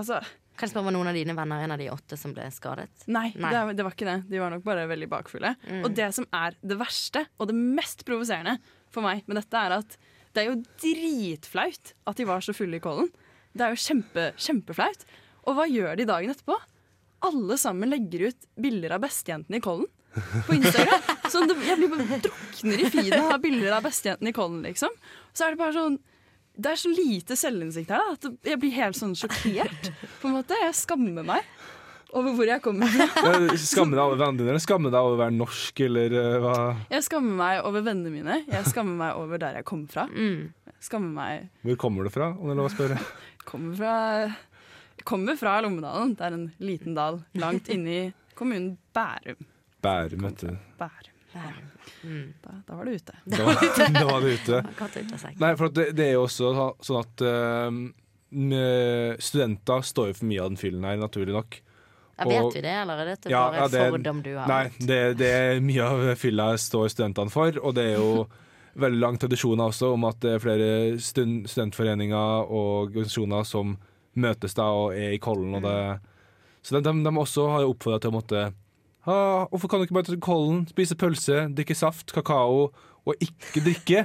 [0.00, 0.20] Altså,
[0.58, 2.88] Kan jeg spørre var noen av dine venner en av de åtte som ble skadet?
[3.06, 3.50] nei, Nei.
[3.52, 4.16] Det, det var ikke det.
[4.30, 5.54] De var nok bare veldig bakfulle.
[5.68, 5.82] Mm.
[5.84, 8.56] Og det som er det verste, og det mest provoserende
[8.92, 9.98] for meg med dette, er at
[10.34, 13.08] det er jo dritflaut at de var så fulle i Kollen.
[13.56, 15.06] Det er jo kjempe, kjempeflaut.
[15.48, 16.56] Og hva gjør de dagen etterpå?
[17.28, 19.88] Alle sammen legger ut bilder av bestejentene i Kollen
[20.46, 21.08] på Instagram.
[21.32, 24.94] Så det, jeg blir bare drukner i feeden av bilder av bestejentene i Kollen, liksom.
[25.36, 25.98] Så er det bare sånn
[26.58, 29.92] Det er så lite selvinnsikt her da, at jeg blir helt sånn sjokkert.
[30.22, 30.56] På en måte.
[30.58, 31.44] Jeg skammer meg
[32.16, 33.06] over hvor jeg kommer fra.
[33.60, 36.54] Skammer deg over vennene dine, eller skammer deg over å være norsk, eller eh, hva?
[36.90, 38.38] Jeg skammer meg over vennene mine.
[38.48, 40.06] Jeg skammer meg over der jeg kom fra.
[40.08, 40.48] Mm.
[40.72, 42.98] Jeg skammer meg Hvor kommer du fra, om det er lov å spørre?
[43.48, 43.94] kommer fra,
[45.08, 46.16] kommer fra Lommedalen.
[46.18, 48.02] Det er en liten dal langt inne i
[48.38, 49.46] kommunen Bærum.
[49.84, 50.56] Bærum, vet du.
[50.80, 51.17] Bærum.
[52.04, 52.26] Mm.
[52.44, 53.14] Da, da var du ute.
[53.26, 53.62] Da var,
[53.96, 54.60] da var det ute.
[55.40, 56.52] Nei, for at det, det er jo også
[56.86, 57.70] sånn at uh,
[59.18, 61.58] studenter står jo for mye av den fyllen her, naturlig nok.
[62.18, 64.48] Ja, og- vet vi det, eller er dette Ja, bare ja, det- fordom du har?
[64.50, 68.26] Nei, det, det er mye av fylla står studentene for, og det er jo
[68.84, 73.76] veldig lang tradisjon også om at det er flere stund, studentforeninger og organisasjoner som
[74.18, 75.54] møtes da og er i Kollen.
[75.54, 75.76] Og det,
[76.62, 78.42] så de, de, de også har jo oppfordra til å måtte
[79.08, 79.16] ha,
[79.50, 82.68] Hvorfor kan du ikke bare ta Kollen, spise pølse, drikke saft, kakao
[83.08, 84.02] og ikke drikke?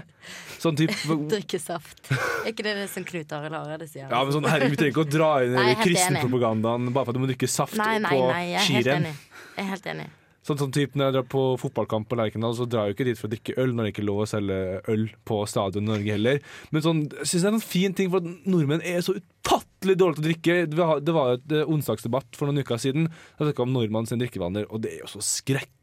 [0.64, 0.96] Sånn type
[1.34, 2.00] Drikke saft.
[2.14, 4.08] Er ikke det det som Knut Arild Hareide sier?
[4.08, 7.20] Ja, men sånn, herregud, Vi trenger ikke å dra inn Nei, kristenpropagandaen bare for at
[7.20, 9.08] du må drikke saft nei, nei, på nei, jeg er helt skirenn.
[9.10, 9.42] enig.
[9.58, 10.08] Jeg er helt enig.
[10.44, 13.08] Sånn, sånn typ Når jeg drar på fotballkamp på Lerkendal, så drar jeg jo ikke
[13.10, 14.58] dit for å drikke øl når det ikke er lov å selge
[14.92, 16.42] øl på stadion i Norge heller.
[16.72, 19.96] Men sånn, jeg synes det er en fin ting, for at nordmenn er så ufattelig
[20.00, 20.58] dårlige til å drikke.
[20.70, 23.08] Det var- jo et eh, onsdagsdebatt for noen uker siden.
[23.40, 25.24] Jeg snakka om nordmann sin drikkevaner, og det er jo så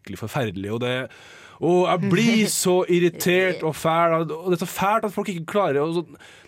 [0.00, 0.72] skrekkelig forferdelig.
[0.72, 0.96] Og det
[1.60, 4.14] og jeg blir så irritert og fæl.
[4.24, 6.04] Og det er så fælt at folk ikke klarer å så,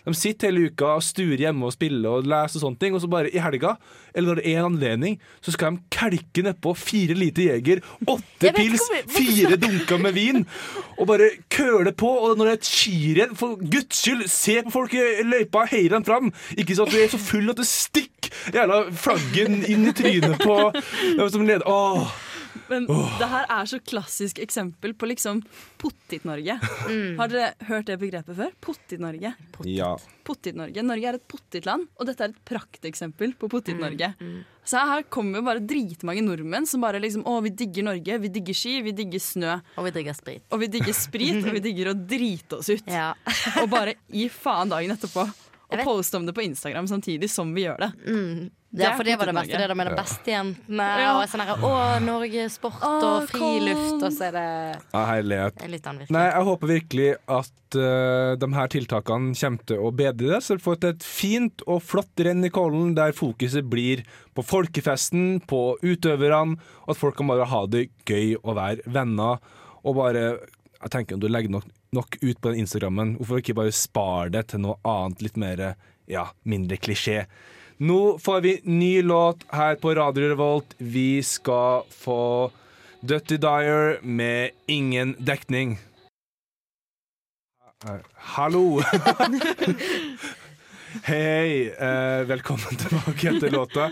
[0.07, 3.03] De sitter hele uka og stuer hjemme og spiller og leser og sånne ting, og
[3.03, 3.75] så bare i helga,
[4.11, 8.51] eller når det er en anledning, så skal de kelke nedpå fire liter Jeger, åtte
[8.57, 10.43] pils, fire dunker med vin,
[10.97, 12.09] og bare køle på.
[12.09, 15.85] Og når det er et skirenn, for guds skyld, se på folk i løypa, hei
[15.93, 16.33] dem fram.
[16.57, 20.41] Ikke sånn at du er så full at du stikker jævla flaggen inn i trynet
[20.41, 21.63] på dem som leder.
[21.69, 22.22] Åh.
[22.69, 25.41] Men det her er så klassisk eksempel på liksom
[25.81, 26.57] Pottit-Norge.
[26.87, 27.19] Mm.
[27.19, 28.53] Har dere hørt det begrepet før?
[28.63, 29.33] Pottit-Norge.
[29.69, 29.91] Ja.
[30.27, 30.85] Pottit-Norge.
[30.85, 34.13] Norge er et pottitland, og dette er et prakteksempel på Pottit-Norge.
[34.21, 34.41] Mm.
[34.63, 38.31] Så her kommer jo bare dritmange nordmenn som bare liksom Å, vi digger Norge, vi
[38.31, 39.57] digger ski, vi digger snø.
[39.75, 40.45] Og vi digger sprit.
[40.55, 42.87] Og vi digger sprit, og vi digger å drite oss ut.
[42.87, 43.11] Ja.
[43.61, 45.27] Og bare gi faen dagen etterpå.
[45.73, 47.91] Og poste om det på Instagram samtidig som vi gjør det.
[48.07, 48.51] Mm.
[48.73, 49.57] Ja, for det var det beste.
[49.59, 51.09] Det der med de bestejentene Ja.
[51.19, 54.45] og sånn her Å, Norge, sport Å, og friluft, og så er det
[54.93, 55.55] ja herlighet.
[55.59, 59.77] det er litt annen Nei, jeg håper virkelig at uh, de her tiltakene kommer til
[59.77, 63.69] å bedre det, så vi får et fint og flott renn i Kollen der fokuset
[63.69, 64.01] blir
[64.33, 66.57] på folkefesten, på utøverne,
[66.87, 69.37] og at folk kan bare ha det gøy og være venner.
[69.85, 70.39] Og bare
[70.83, 71.63] Jeg tenker om du legger nok,
[71.95, 75.75] nok ut på den Instagrammen, hvorfor ikke bare spare det til noe annet, litt mer
[76.11, 77.21] ja, mindre klisjé.
[77.77, 80.75] Nå får vi ny låt her på Radio Revolt.
[80.77, 82.51] Vi skal få
[82.99, 85.79] Dutty Dyer med Ingen dekning.
[88.13, 88.79] Hallo!
[91.03, 91.69] hei.
[91.69, 93.85] Eh, velkommen tilbake etter låta.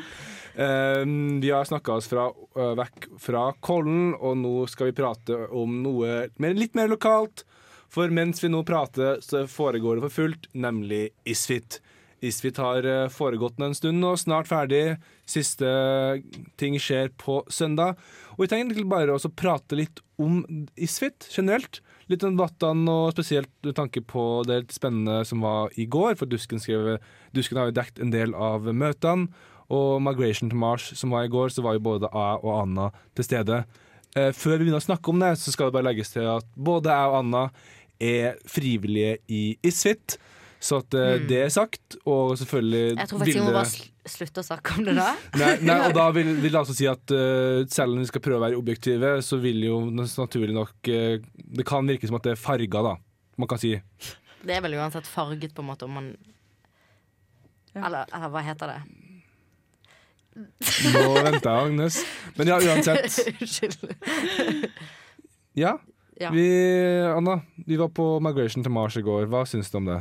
[0.56, 1.06] Eh,
[1.42, 5.82] vi har snakka oss fra, eh, vekk fra Kollen, og nå skal vi prate om
[5.84, 7.44] noe mer, litt mer lokalt.
[7.90, 11.82] For mens vi nå prater, så foregår det for fullt, nemlig Isfit.
[12.22, 14.98] Isfit har eh, foregått en stund og snart ferdig.
[15.30, 15.68] Siste
[16.62, 17.98] ting skjer på søndag.
[18.36, 20.44] Og vi tenkte bare å prate litt om
[20.78, 21.82] Isfit generelt.
[22.12, 26.18] Litt om debattene, og spesielt med tanke på det litt spennende som var i går.
[26.20, 27.00] For Dusken, skrev,
[27.34, 29.32] Dusken har jo dekket en del av møtene.
[29.72, 32.90] Og Migration to Mars, som var i går, så var jo både jeg og Anna
[33.16, 33.64] til stede.
[34.12, 36.48] Eh, før vi begynner å snakke om det, så skal det bare legges til at
[36.60, 37.46] både jeg og Anna
[38.02, 40.18] er frivillige i Isfit.
[40.62, 41.24] Så at eh, Mm.
[41.28, 44.84] det er sagt, og selvfølgelig Jeg tror faktisk vi må bare slutte å snakke om
[44.86, 45.08] det da.
[45.42, 48.22] Nei, nei, og da vil, vil det altså si at uh, selv om vi skal
[48.22, 51.18] prøve å være objektive, så vil jo naturlig nok uh,
[51.58, 52.94] Det kan virke som at det er farga, da.
[53.42, 53.74] Man kan si.
[54.46, 56.12] Det er vel uansett farget, på en måte, om man
[57.74, 57.86] Ja.
[57.88, 58.80] eller, eller hva heter det?
[60.94, 61.98] Nå venter jeg, Agnes.
[62.38, 63.18] Men ja, uansett.
[63.42, 63.82] Unnskyld.
[65.60, 65.74] Ja,
[66.22, 66.30] Ja.
[66.32, 66.46] vi,
[67.10, 69.26] Anna, vi var på Migration til Mars i går.
[69.32, 70.00] Hva syns du om det?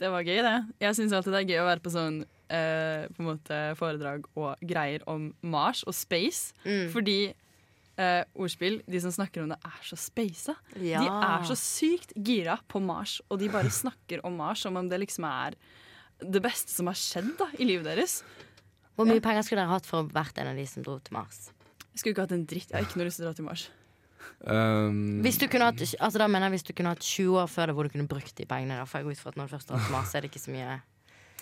[0.00, 0.56] Det var gøy, det.
[0.80, 4.26] Jeg syns alltid det er gøy å være på sånn eh, på en måte foredrag
[4.38, 6.54] og greier om Mars og space.
[6.64, 6.88] Mm.
[6.94, 7.18] Fordi
[8.00, 10.56] eh, ordspill, de som snakker om det, er så spasa.
[10.80, 11.04] Ja.
[11.04, 14.88] De er så sykt gira på Mars, og de bare snakker om Mars som om
[14.90, 15.58] det liksom er
[16.20, 18.20] det beste som har skjedd da, i livet deres.
[18.96, 21.48] Hvor mye penger skulle dere hatt for hvert en av de som dro til Mars?
[21.90, 22.68] Jeg skulle ikke hatt en dritt.
[22.68, 23.68] Jeg har ikke noe lyst til å dra til Mars.
[24.40, 27.48] Um, Hvis du kunne hatt Altså da mener jeg hvis du kunne hatt 20 år
[27.52, 28.78] før det hvor du kunne brukt de pengene.
[28.80, 30.30] da, For jeg går ut fra at når du først har hatt Mars, er det
[30.30, 30.78] ikke så mye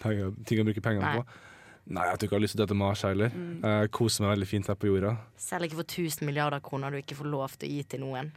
[0.02, 1.20] penger, ting å bruke pengene Nei.
[1.20, 1.44] på.
[1.88, 3.38] Nei, jeg tror ikke jeg har lyst til å dø til Mars heller.
[3.62, 5.14] Jeg koser meg veldig fint her på jorda.
[5.40, 8.32] Selv ikke for 1000 milliarder kroner du ikke får lov til å gi til noen.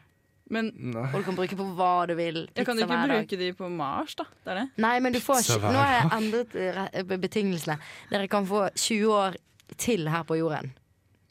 [0.51, 0.67] Men
[0.99, 2.43] Og du kan bruke på hva du vil.
[2.55, 4.25] jeg kan du ikke bruke de på Mars, da.
[4.43, 4.67] Det er det.
[4.83, 7.77] Nei, men du får Nå har jeg endret eh, betingelsene.
[8.11, 9.37] Dere kan få 20 år
[9.77, 10.73] til her på jorden.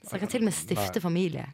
[0.01, 1.45] Så jeg kan til og med stifte familie.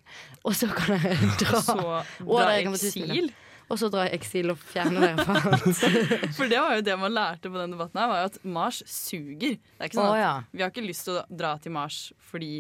[0.47, 1.61] Og så kan jeg dra.
[1.67, 1.75] Så
[2.23, 3.33] dra i eksil.
[3.67, 5.57] Og så dra i eksil og fjerne dere fra.
[6.37, 8.79] For det var jo det man lærte på den debatten her, var jo at Mars
[8.87, 9.57] suger.
[9.59, 10.35] Det er ikke sånn at oh, ja.
[10.55, 11.99] Vi har ikke lyst til å dra til Mars
[12.31, 12.53] fordi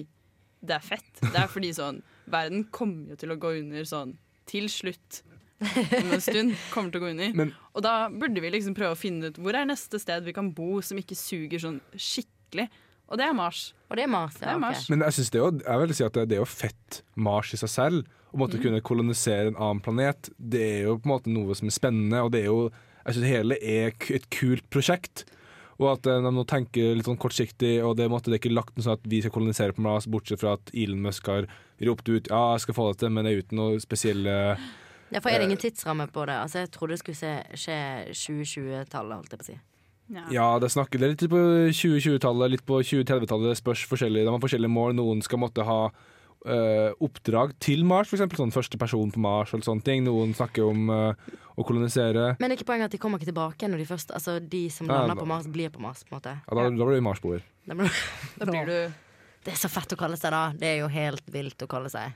[0.66, 1.12] det er fett.
[1.22, 4.16] Det er fordi sånn Verden kommer jo til å gå under sånn
[4.51, 5.20] til slutt.
[5.62, 7.31] Om en stund kommer til å gå under.
[7.38, 10.35] Men- og da burde vi liksom prøve å finne ut hvor er neste sted vi
[10.35, 12.66] kan bo som ikke suger sånn skikkelig.
[13.07, 13.69] Og det er Mars.
[13.87, 14.35] Og det er Mars.
[14.40, 14.83] Det er Mars.
[14.83, 14.92] Okay.
[14.95, 17.01] Men jeg synes det er jo, jeg vil si at det, det er jo fett
[17.14, 18.12] Mars i seg selv.
[18.35, 20.29] Å måtte kunne kolonisere en annen planet.
[20.37, 22.69] Det er jo på en måte noe som er spennende, og det er jo
[23.07, 25.23] Jeg synes hele er et kult prosjekt.
[25.79, 28.57] Og at eh, de nå tenker litt sånn kortsiktig, og det, måtte, det er ikke
[28.57, 31.47] lagt noe sånn at vi skal kolonisere på Mars, bortsett fra at Elon Musk har
[31.87, 34.37] ropt ut ja, jeg skal få det til, men det er uten noe spesielle
[35.12, 36.40] Ja, for er det ingen tidsramme på det?
[36.40, 37.79] Altså, jeg trodde det skulle skje
[38.11, 39.59] 2020-tallet, holdt jeg på å si.
[40.31, 41.40] Ja, det snakker det er litt på
[41.75, 43.51] 2020-tallet, litt på 2030-tallet.
[43.53, 44.27] Det spørs forskjellig.
[44.27, 44.95] De har forskjellige mål.
[44.99, 45.81] Noen skal måtte ha
[46.47, 48.37] Uh, oppdrag til Mars, f.eks.
[48.38, 49.51] Sånn første person på Mars.
[49.51, 50.05] eller sånne ting.
[50.07, 52.37] Noen snakker om uh, å kolonisere.
[52.38, 54.61] Men det er ikke poenget at de kommer ikke tilbake når de først Altså, de
[54.71, 56.37] som lander ja, på Mars, blir på Mars, på en måte.
[56.45, 57.42] Ja, da, da blir du Marsboer.
[57.66, 58.79] Da Da blir du
[59.42, 60.45] Det er så fett å kalle seg da.
[60.55, 62.14] Det er jo helt vilt å kalle seg.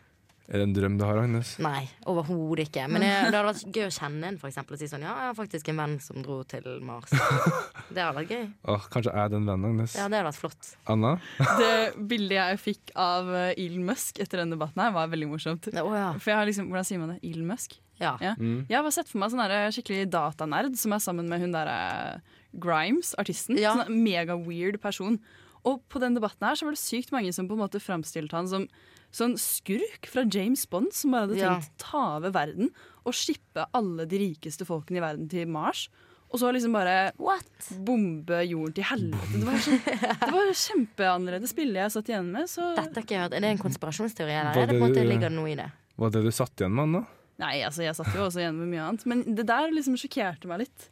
[0.50, 1.52] Er det en drøm du har, Agnes?
[1.62, 2.88] Nei, overhodet ikke.
[2.90, 4.74] Men jeg, det hadde vært gøy å kjenne en, for eksempel.
[4.74, 7.12] Og si sånn Ja, jeg har faktisk en venn som dro til Mars.
[7.94, 8.48] Det hadde vært gøy.
[8.70, 9.94] Åh, kanskje jeg er den vennen, Agnes.
[9.98, 10.72] Ja, det hadde vært flott.
[10.90, 11.12] Anna?
[11.62, 11.70] Det
[12.10, 15.70] bildet jeg fikk av eh, Elon Musk etter den debatten her, var veldig morsomt.
[15.74, 16.10] Oh, ja.
[16.18, 17.20] For jeg har liksom, Hvordan sier man det?
[17.30, 17.78] Elon Musk?
[18.00, 18.14] ja.
[18.22, 18.34] Ja.
[18.38, 18.64] Mm.
[18.68, 21.52] Jeg har bare sett for meg sånn der skikkelig datanerd som er sammen med hun
[21.54, 23.58] derre Grimes, artisten.
[23.60, 23.74] Ja.
[23.78, 25.20] Sånn mega weird person.
[25.68, 28.36] Og på den debatten her så var det sykt mange som på en måte framstilte
[28.38, 28.68] han som
[29.12, 31.56] sånn skurk fra James Bond som bare hadde Ja.
[31.58, 32.70] å ta over verden
[33.04, 35.88] og skippe alle de rikeste folkene i verden til Mars.
[36.30, 37.42] Og så liksom bare What?
[37.82, 39.32] bombe jorden til helvete.
[39.34, 39.70] Det var, så,
[40.22, 42.46] det var kjempeannerledes bilde jeg satt igjen med.
[42.48, 43.34] Så Dette har ikke jeg hørt.
[43.34, 45.66] Er det en konspirasjonsteori, eller er det på en måte ligger det noe i det?
[45.98, 47.02] Var det du satt igjen med, da?
[47.40, 49.06] Nei, altså jeg satt jo også igjen med mye annet.
[49.10, 50.86] Men det der liksom sjokkerte meg litt.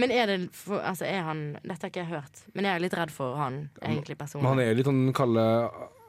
[0.00, 2.44] Men er det for, Altså, er han Dette har ikke jeg hørt.
[2.54, 5.44] Men jeg er litt redd for han egentlig Men han er litt sånn kalle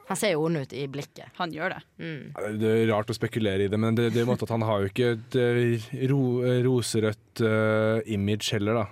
[0.08, 1.32] Han ser jo ond ut i blikket.
[1.40, 1.80] Han gjør det.
[1.98, 2.58] Mm.
[2.60, 4.84] Det er rart å spekulere i det, men det, det er måte at han har
[4.84, 8.84] jo ikke et eh, ro, eh, roserødt uh, image heller, da,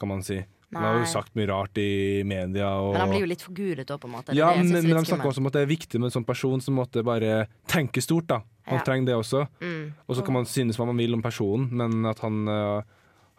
[0.00, 0.38] kan man si.
[0.72, 2.70] Han har jo sagt mye rart i media.
[2.80, 4.36] Og, Men han blir jo litt forgudet òg, på en måte.
[4.36, 6.24] Ja, det men, men de snakker også om at det er viktig med en sånn
[6.28, 8.30] person som måtte bare tenke stort.
[8.32, 8.84] da Han Ja.
[8.86, 9.44] trenger det også.
[9.60, 9.92] Mm.
[10.08, 12.80] Og så kan man synes hva man vil om personen, men at han øh,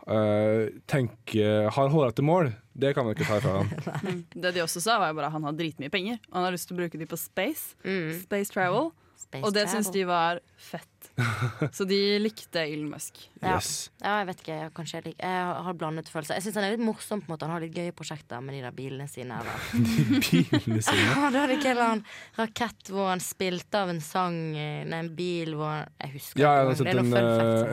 [0.08, 4.24] øh, tenker har hårete mål, det kan man ikke ta fra ham.
[4.42, 6.18] Det de også sa, var jo bare at han har dritmye penger.
[6.32, 7.78] Og han har lyst til å bruke de på space.
[7.86, 8.10] Mm.
[8.26, 8.90] Space travel.
[9.20, 10.93] Space Og det syns de var fett.
[11.78, 13.20] Så de likte Elon Musk.
[13.44, 13.56] Ja.
[13.58, 13.90] Yes.
[14.02, 14.56] Ja, jeg vet ikke.
[14.62, 16.38] Jeg, kanskje jeg, liker, jeg har- blandet følelser.
[16.40, 17.22] Jeg syns han er litt morsom.
[17.22, 19.40] på en måte Han har litt gøye prosjekter med de der bilene sine.
[19.42, 19.66] Eller.
[20.28, 21.06] Bilene sine.
[21.10, 22.04] Ja, det hadde ikke en
[22.40, 26.42] rakett hvor han spilte av en sang eh, Nei, en bil hvor han Jeg husker
[26.44, 26.70] Ja, jeg ikke.
[26.70, 27.14] har sett en,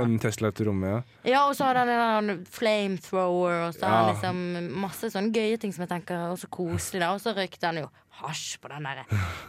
[0.01, 0.05] han.
[0.15, 1.01] en Tesla til rommet, ja.
[1.35, 5.59] Ja, og så hadde han en flamethrower, og så har han liksom masse sånne gøye
[5.61, 7.03] ting som jeg tenker er så koselig.
[7.05, 7.89] da Og så røykte han jo
[8.21, 9.05] hasj på den der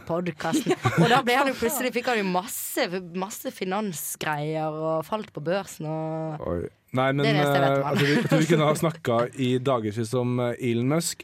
[0.08, 0.72] podkasten.
[1.02, 2.86] Og da ble han jo plutselig fikk han jo masse,
[3.20, 6.62] masse finansgreier og falt på børsen og Oi.
[6.92, 7.92] Nei, men Det er det eneste jeg vet om øh, han.
[7.92, 11.22] altså, jeg tror vi kunne ha snakka i dagevis om øh, Elon Musk.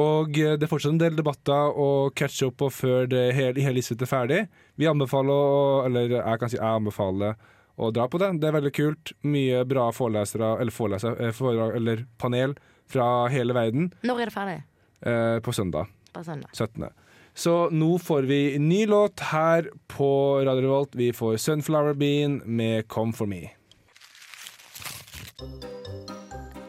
[0.00, 3.60] Og øh, det er fortsatt en del debatter å catche opp på før det hele,
[3.60, 4.46] hele er ferdig.
[4.80, 7.36] Vi anbefaler, eller jeg kan si jeg anbefaler
[7.76, 8.30] å dra på det.
[8.40, 9.12] Det er veldig kult.
[9.28, 12.56] Mye bra forelesere, eller forelesere, eh, foredrag, eller panel
[12.88, 14.58] fra hele verden Når er det ferdig?
[15.04, 16.48] eh, på søndag På søndag.
[16.56, 16.88] 17.
[17.34, 20.08] Så nå får vi en ny låt her på
[20.44, 20.94] Radio Revolt.
[20.94, 23.48] Vi får Sunflower Bean med Come For Me.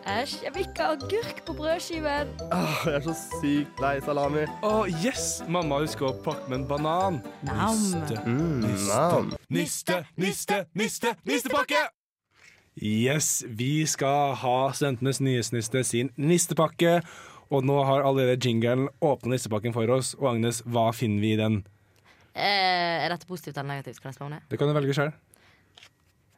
[0.03, 2.31] Æsj, jeg vil ikke ha agurk på brødskiven.
[2.51, 4.43] Åh, jeg er så sykt lei salami.
[4.67, 5.25] Åh, yes!
[5.47, 7.19] Mamma husker å pakke med en banan.
[7.47, 7.75] Nam.
[7.79, 9.33] Niste, Mm, niste, nam.
[9.49, 11.83] niste, niste, niste, nistepakke!
[12.81, 17.01] Yes, vi skal ha Studentenes nyhetsniste sin nistepakke.
[17.53, 20.13] Og nå har allerede jingelen åpna nissepakken for oss.
[20.17, 21.59] Og Agnes, hva finner vi i den?
[22.33, 24.01] Eh, er dette positivt eller negativt?
[24.01, 24.41] Kan jeg spørre om det?
[24.49, 25.13] Det kan du velge sjøl.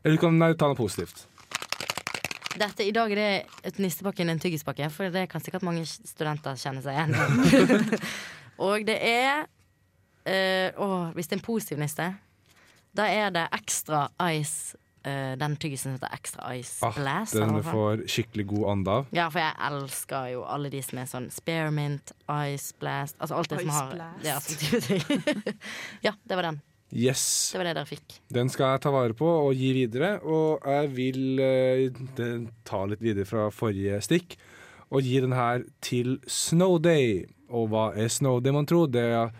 [0.03, 1.23] Eller du kan nei, ta noe positivt.
[2.55, 3.31] Dette, I dag er det
[3.67, 7.99] et nistepakke en tyggispakke, for det kan sikkert mange studenter kjenne seg igjen i.
[8.65, 9.47] Og det er
[10.23, 12.11] eh, å, Hvis det er en positiv niste,
[12.95, 14.77] da er det ekstra ice.
[15.05, 17.37] Eh, den tyggisen som heter Extra Ice Ah, Blast.
[17.37, 19.09] Den du får skikkelig god ande av.
[19.15, 23.53] Ja, for jeg elsker jo alle de som er sånn spearmint, ice blast Altså alt
[23.53, 24.23] det som har blast.
[24.23, 25.59] det er sånn ting.
[26.07, 26.61] ja, det var den.
[26.95, 27.23] Yes.
[27.51, 28.19] Det var det dere fikk.
[28.31, 30.15] Den skal jeg ta vare på og gi videre.
[30.23, 34.37] Og jeg vil uh, ta litt videre fra forrige stikk
[34.93, 37.25] og gi den her til Snowday.
[37.49, 38.85] Og hva er Snowday, mon tro?
[38.87, 39.33] Det er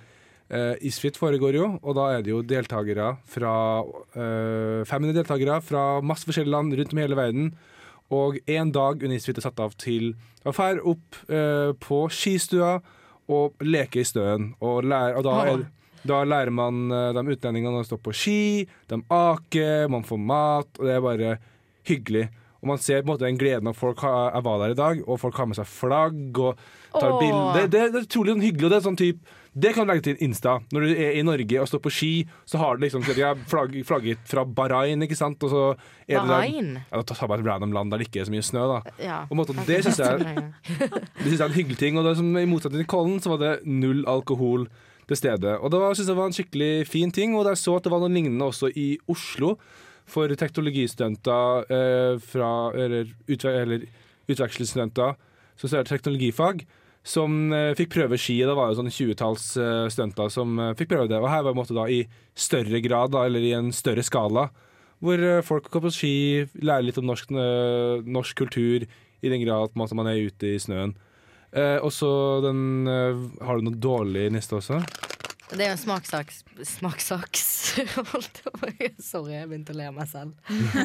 [0.50, 3.54] eh, Isfit foregår jo, og da er det jo deltakere fra
[3.86, 7.50] uh, 500 deltakere fra masse forskjellige land rundt om i hele verden.
[8.14, 10.14] Og én dag under Isfit er satt av til
[10.46, 12.78] å fære opp uh, på skistua
[13.32, 14.54] og leke i støen.
[14.62, 15.66] Og, lære, og da, er,
[16.06, 18.42] da lærer man eh, de utlendingene å stå på ski,
[18.92, 21.38] de aker, man får mat, og det er bare
[21.90, 22.28] hyggelig.
[22.62, 24.78] Og man ser på en måte den gleden av folk har, jeg var der i
[24.80, 26.62] dag, og folk har med seg flagg og
[26.94, 27.20] tar Åh.
[27.22, 27.58] bilder.
[27.58, 30.04] Det, det, er utrolig sånn hyggelig, og det er sånn typ det kan du legge
[30.10, 30.58] til Insta.
[30.76, 32.10] Når du er i Norge og står på ski,
[32.46, 35.42] så har du liksom har flagg, flagget fra Bahrain, ikke sant?
[35.48, 36.74] Og så er det der- Bahrain?
[36.92, 38.82] Ja, ta bare et random land der det ikke er så mye snø, da.
[39.00, 39.22] Ja.
[39.32, 40.20] Måte, det syns jeg,
[41.24, 41.98] jeg er en hyggelig ting.
[41.98, 44.68] Og det som, I motsetning til Kollen så var det null alkohol
[45.08, 45.58] til stede.
[45.60, 47.36] Og det var, synes jeg var en skikkelig fin ting.
[47.38, 49.56] Og jeg så at det var noe lignende også i Oslo
[50.06, 53.86] for teknologistudenter eh, fra Eller, utve eller
[54.30, 55.16] utvekslingsstudenter
[55.56, 56.66] som studerer teknologifag.
[57.06, 58.40] Som eh, fikk prøve ski.
[58.42, 61.22] Det var jo sånn 20-talls eh, studenter som eh, fikk prøve det.
[61.22, 62.02] Og her var det en i
[62.34, 64.50] større grad, da, eller i en større skala,
[65.04, 66.16] hvor folk går på ski,
[66.66, 67.30] lærer litt om norsk,
[68.10, 68.86] norsk kultur,
[69.22, 70.96] i den grad at man, er ute i snøen.
[71.56, 72.10] Eh, og så
[72.44, 74.82] den Har du noe dårlig neste også?
[75.46, 77.42] Det er jo en smakssaks Smakssaks.
[79.04, 80.34] Sorry, jeg begynte å le av meg selv.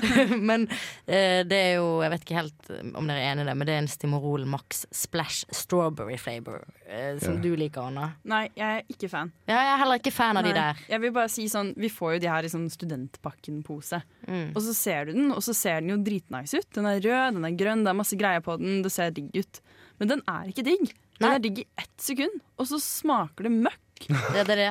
[0.51, 0.67] men
[1.07, 3.69] eh, det er jo Jeg vet ikke helt om dere er enig i det, men
[3.69, 6.67] det er en Stimorol Max Splash Strawberry flavor.
[6.87, 7.43] eh, som Ja.
[7.47, 8.11] du liker, Anna.
[8.29, 9.33] Nei, jeg er ikke fan.
[9.49, 10.83] Ja, jeg er heller ikke fan av de der.
[10.93, 14.03] Jeg vil bare si sånn, Vi får jo de her i sånn studentpakken-pose.
[14.29, 14.49] Mm.
[14.55, 16.69] Og så ser du den, og så ser den jo dritnice ut.
[16.77, 18.83] Den er rød, den er grønn, det er masse greier på den.
[18.85, 19.61] Det ser digg ut.
[20.01, 20.91] Men den er ikke digg.
[21.21, 21.35] Den Nei.
[21.37, 23.87] er digg i ett sekund, og så smaker det møkk.
[24.09, 24.71] Det, det, det.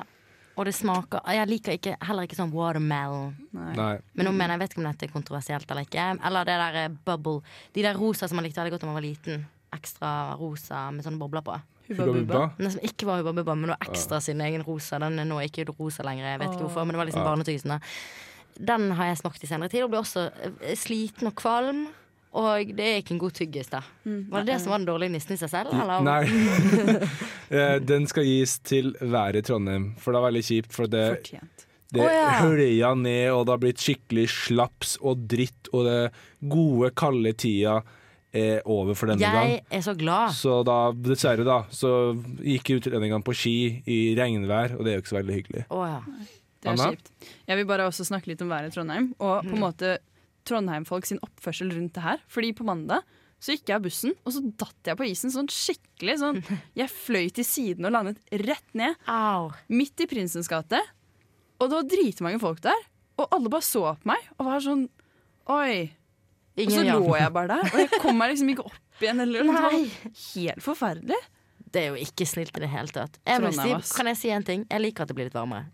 [0.60, 3.32] Og det smaker Jeg liker ikke, heller ikke sånn watermelon.
[3.56, 3.72] Nei.
[3.78, 3.94] Nei.
[4.18, 6.08] Men nå mener jeg vet ikke om dette er kontroversielt eller ikke.
[6.28, 7.40] Eller det der eh, bubble.
[7.76, 9.46] De der rosa som man likte veldig godt da man var liten.
[9.76, 11.56] Ekstra rosa med sånne bobler på.
[11.90, 12.34] Hubba Hubba bubba.
[12.34, 12.42] bubba.
[12.60, 15.00] Den som ikke var Hubba Bubba, men det var ekstra sin egen rosa.
[15.02, 16.28] Den er nå ikke rosa lenger.
[16.28, 17.80] Jeg vet ikke hvorfor, men det var liksom barnetysende
[18.60, 21.88] Den har jeg smakt i senere tid og blir også eh, sliten og kvalm.
[22.38, 23.80] Og det er ikke en god tyggis, da.
[24.06, 25.74] Var det det som var den dårlige nissen i seg selv?
[25.74, 26.06] Eller?
[26.06, 26.24] Nei.
[27.50, 30.76] Eh, den skal gis til været i Trondheim, for det er veldig kjipt.
[30.76, 31.64] For det, Fortjent.
[31.98, 32.92] det oh, ja.
[32.94, 35.96] ned, og det har blitt skikkelig slaps og dritt, og det
[36.46, 37.80] gode, kalde tida
[38.30, 39.56] er over for denne gang.
[39.56, 40.36] Jeg er så glad.
[40.38, 41.94] Så da, dessverre, da, så
[42.46, 43.56] gikk utlendingene på ski
[43.90, 45.66] i regnvær, og det er jo ikke så veldig hyggelig.
[45.74, 46.04] Oh, ja.
[46.60, 46.92] Det er Anna?
[46.92, 47.34] kjipt.
[47.50, 49.98] Jeg vil bare også snakke litt om været i Trondheim, og på en måte
[50.48, 52.22] Trondheim-folk sin oppførsel rundt det her.
[52.32, 53.04] Fordi på mandag
[53.40, 56.18] så gikk jeg av bussen, og så datt jeg på isen sånn skikkelig.
[56.20, 56.42] Sånn.
[56.80, 59.48] Jeg fløy til siden og landet rett ned, Au.
[59.72, 60.82] midt i Prinsens gate.
[61.60, 62.84] Og det var dritmange folk der,
[63.20, 64.86] og alle bare så på meg og var sånn
[65.50, 65.88] Oi.
[66.60, 69.24] Og så lå jeg bare der, og jeg kom meg liksom ikke opp igjen.
[69.24, 69.76] Eller, det var
[70.36, 71.18] helt forferdelig.
[71.72, 73.16] Det er jo ikke snilt i det hele tatt.
[73.24, 74.66] Jeg si, kan jeg si en ting?
[74.68, 75.70] Jeg liker at det blir litt varmere.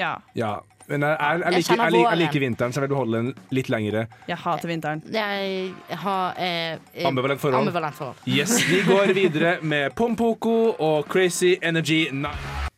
[0.00, 0.56] Ja, Ja,
[0.88, 3.30] men jeg, jeg, jeg, liker, jeg, liker, jeg liker vinteren, så jeg vil beholde den
[3.56, 4.02] litt lengre.
[4.28, 5.00] jeg hater vinteren.
[5.14, 7.62] Jeg har eh, eh, Ambivalent forhold.
[7.62, 8.20] Ambivalent forhold.
[8.28, 12.70] Yes, Vi går videre med Pompoko og Crazy Energy Night.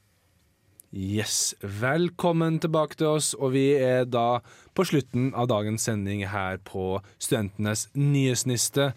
[0.96, 4.38] Yes, Velkommen tilbake til oss, og vi er da
[4.76, 8.92] på slutten av dagens sending her på Studentenes nyhetsniste.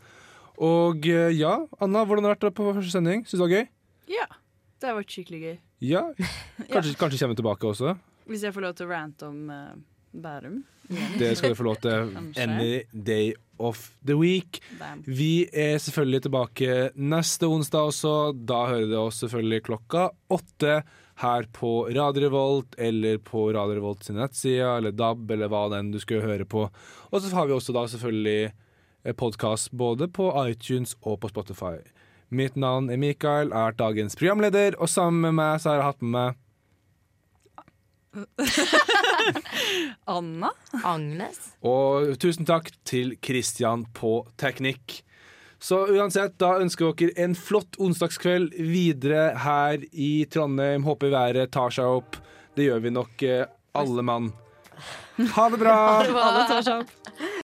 [0.61, 3.25] Og eh, ja, Anna, hvordan har det vært på første sending?
[3.25, 3.65] Syns du det var gøy?
[4.13, 4.29] Ja,
[4.79, 5.57] det har vært skikkelig gøy.
[5.89, 6.05] Ja.
[6.69, 7.97] Kanskje, kanskje kommer vi tilbake også?
[8.29, 9.77] Hvis jeg får lov til å rante om uh,
[10.09, 10.61] Bærum
[11.19, 14.61] Det skal du få lov til any day of the week.
[14.79, 15.03] Damn.
[15.05, 18.13] Vi er selvfølgelig tilbake neste onsdag også.
[18.33, 20.79] Da hører dere oss selvfølgelig klokka åtte
[21.19, 25.91] her på Radio Revolt eller på Radio Revolt sin nettside eller DAB eller hva den
[25.91, 26.69] du skulle høre på.
[27.11, 28.53] Og så har vi også da selvfølgelig
[29.19, 31.77] podkast både på iTunes og på Spotify.
[32.29, 36.05] Mitt navn er Mikael, er dagens programleder, og sammen med meg så har jeg hatt
[36.05, 36.45] med meg
[40.17, 40.51] Anna?
[40.83, 41.39] Agnes?
[41.65, 45.01] Og tusen takk til Kristian på teknikk.
[45.59, 50.85] Så uansett, da ønsker dere en flott onsdagskveld videre her i Trondheim.
[50.87, 52.19] Håper været tar seg opp.
[52.55, 53.45] Det gjør vi nok, eh,
[53.75, 54.31] alle mann.
[55.35, 55.75] Ha det bra!
[56.07, 56.89] Alle tar seg opp.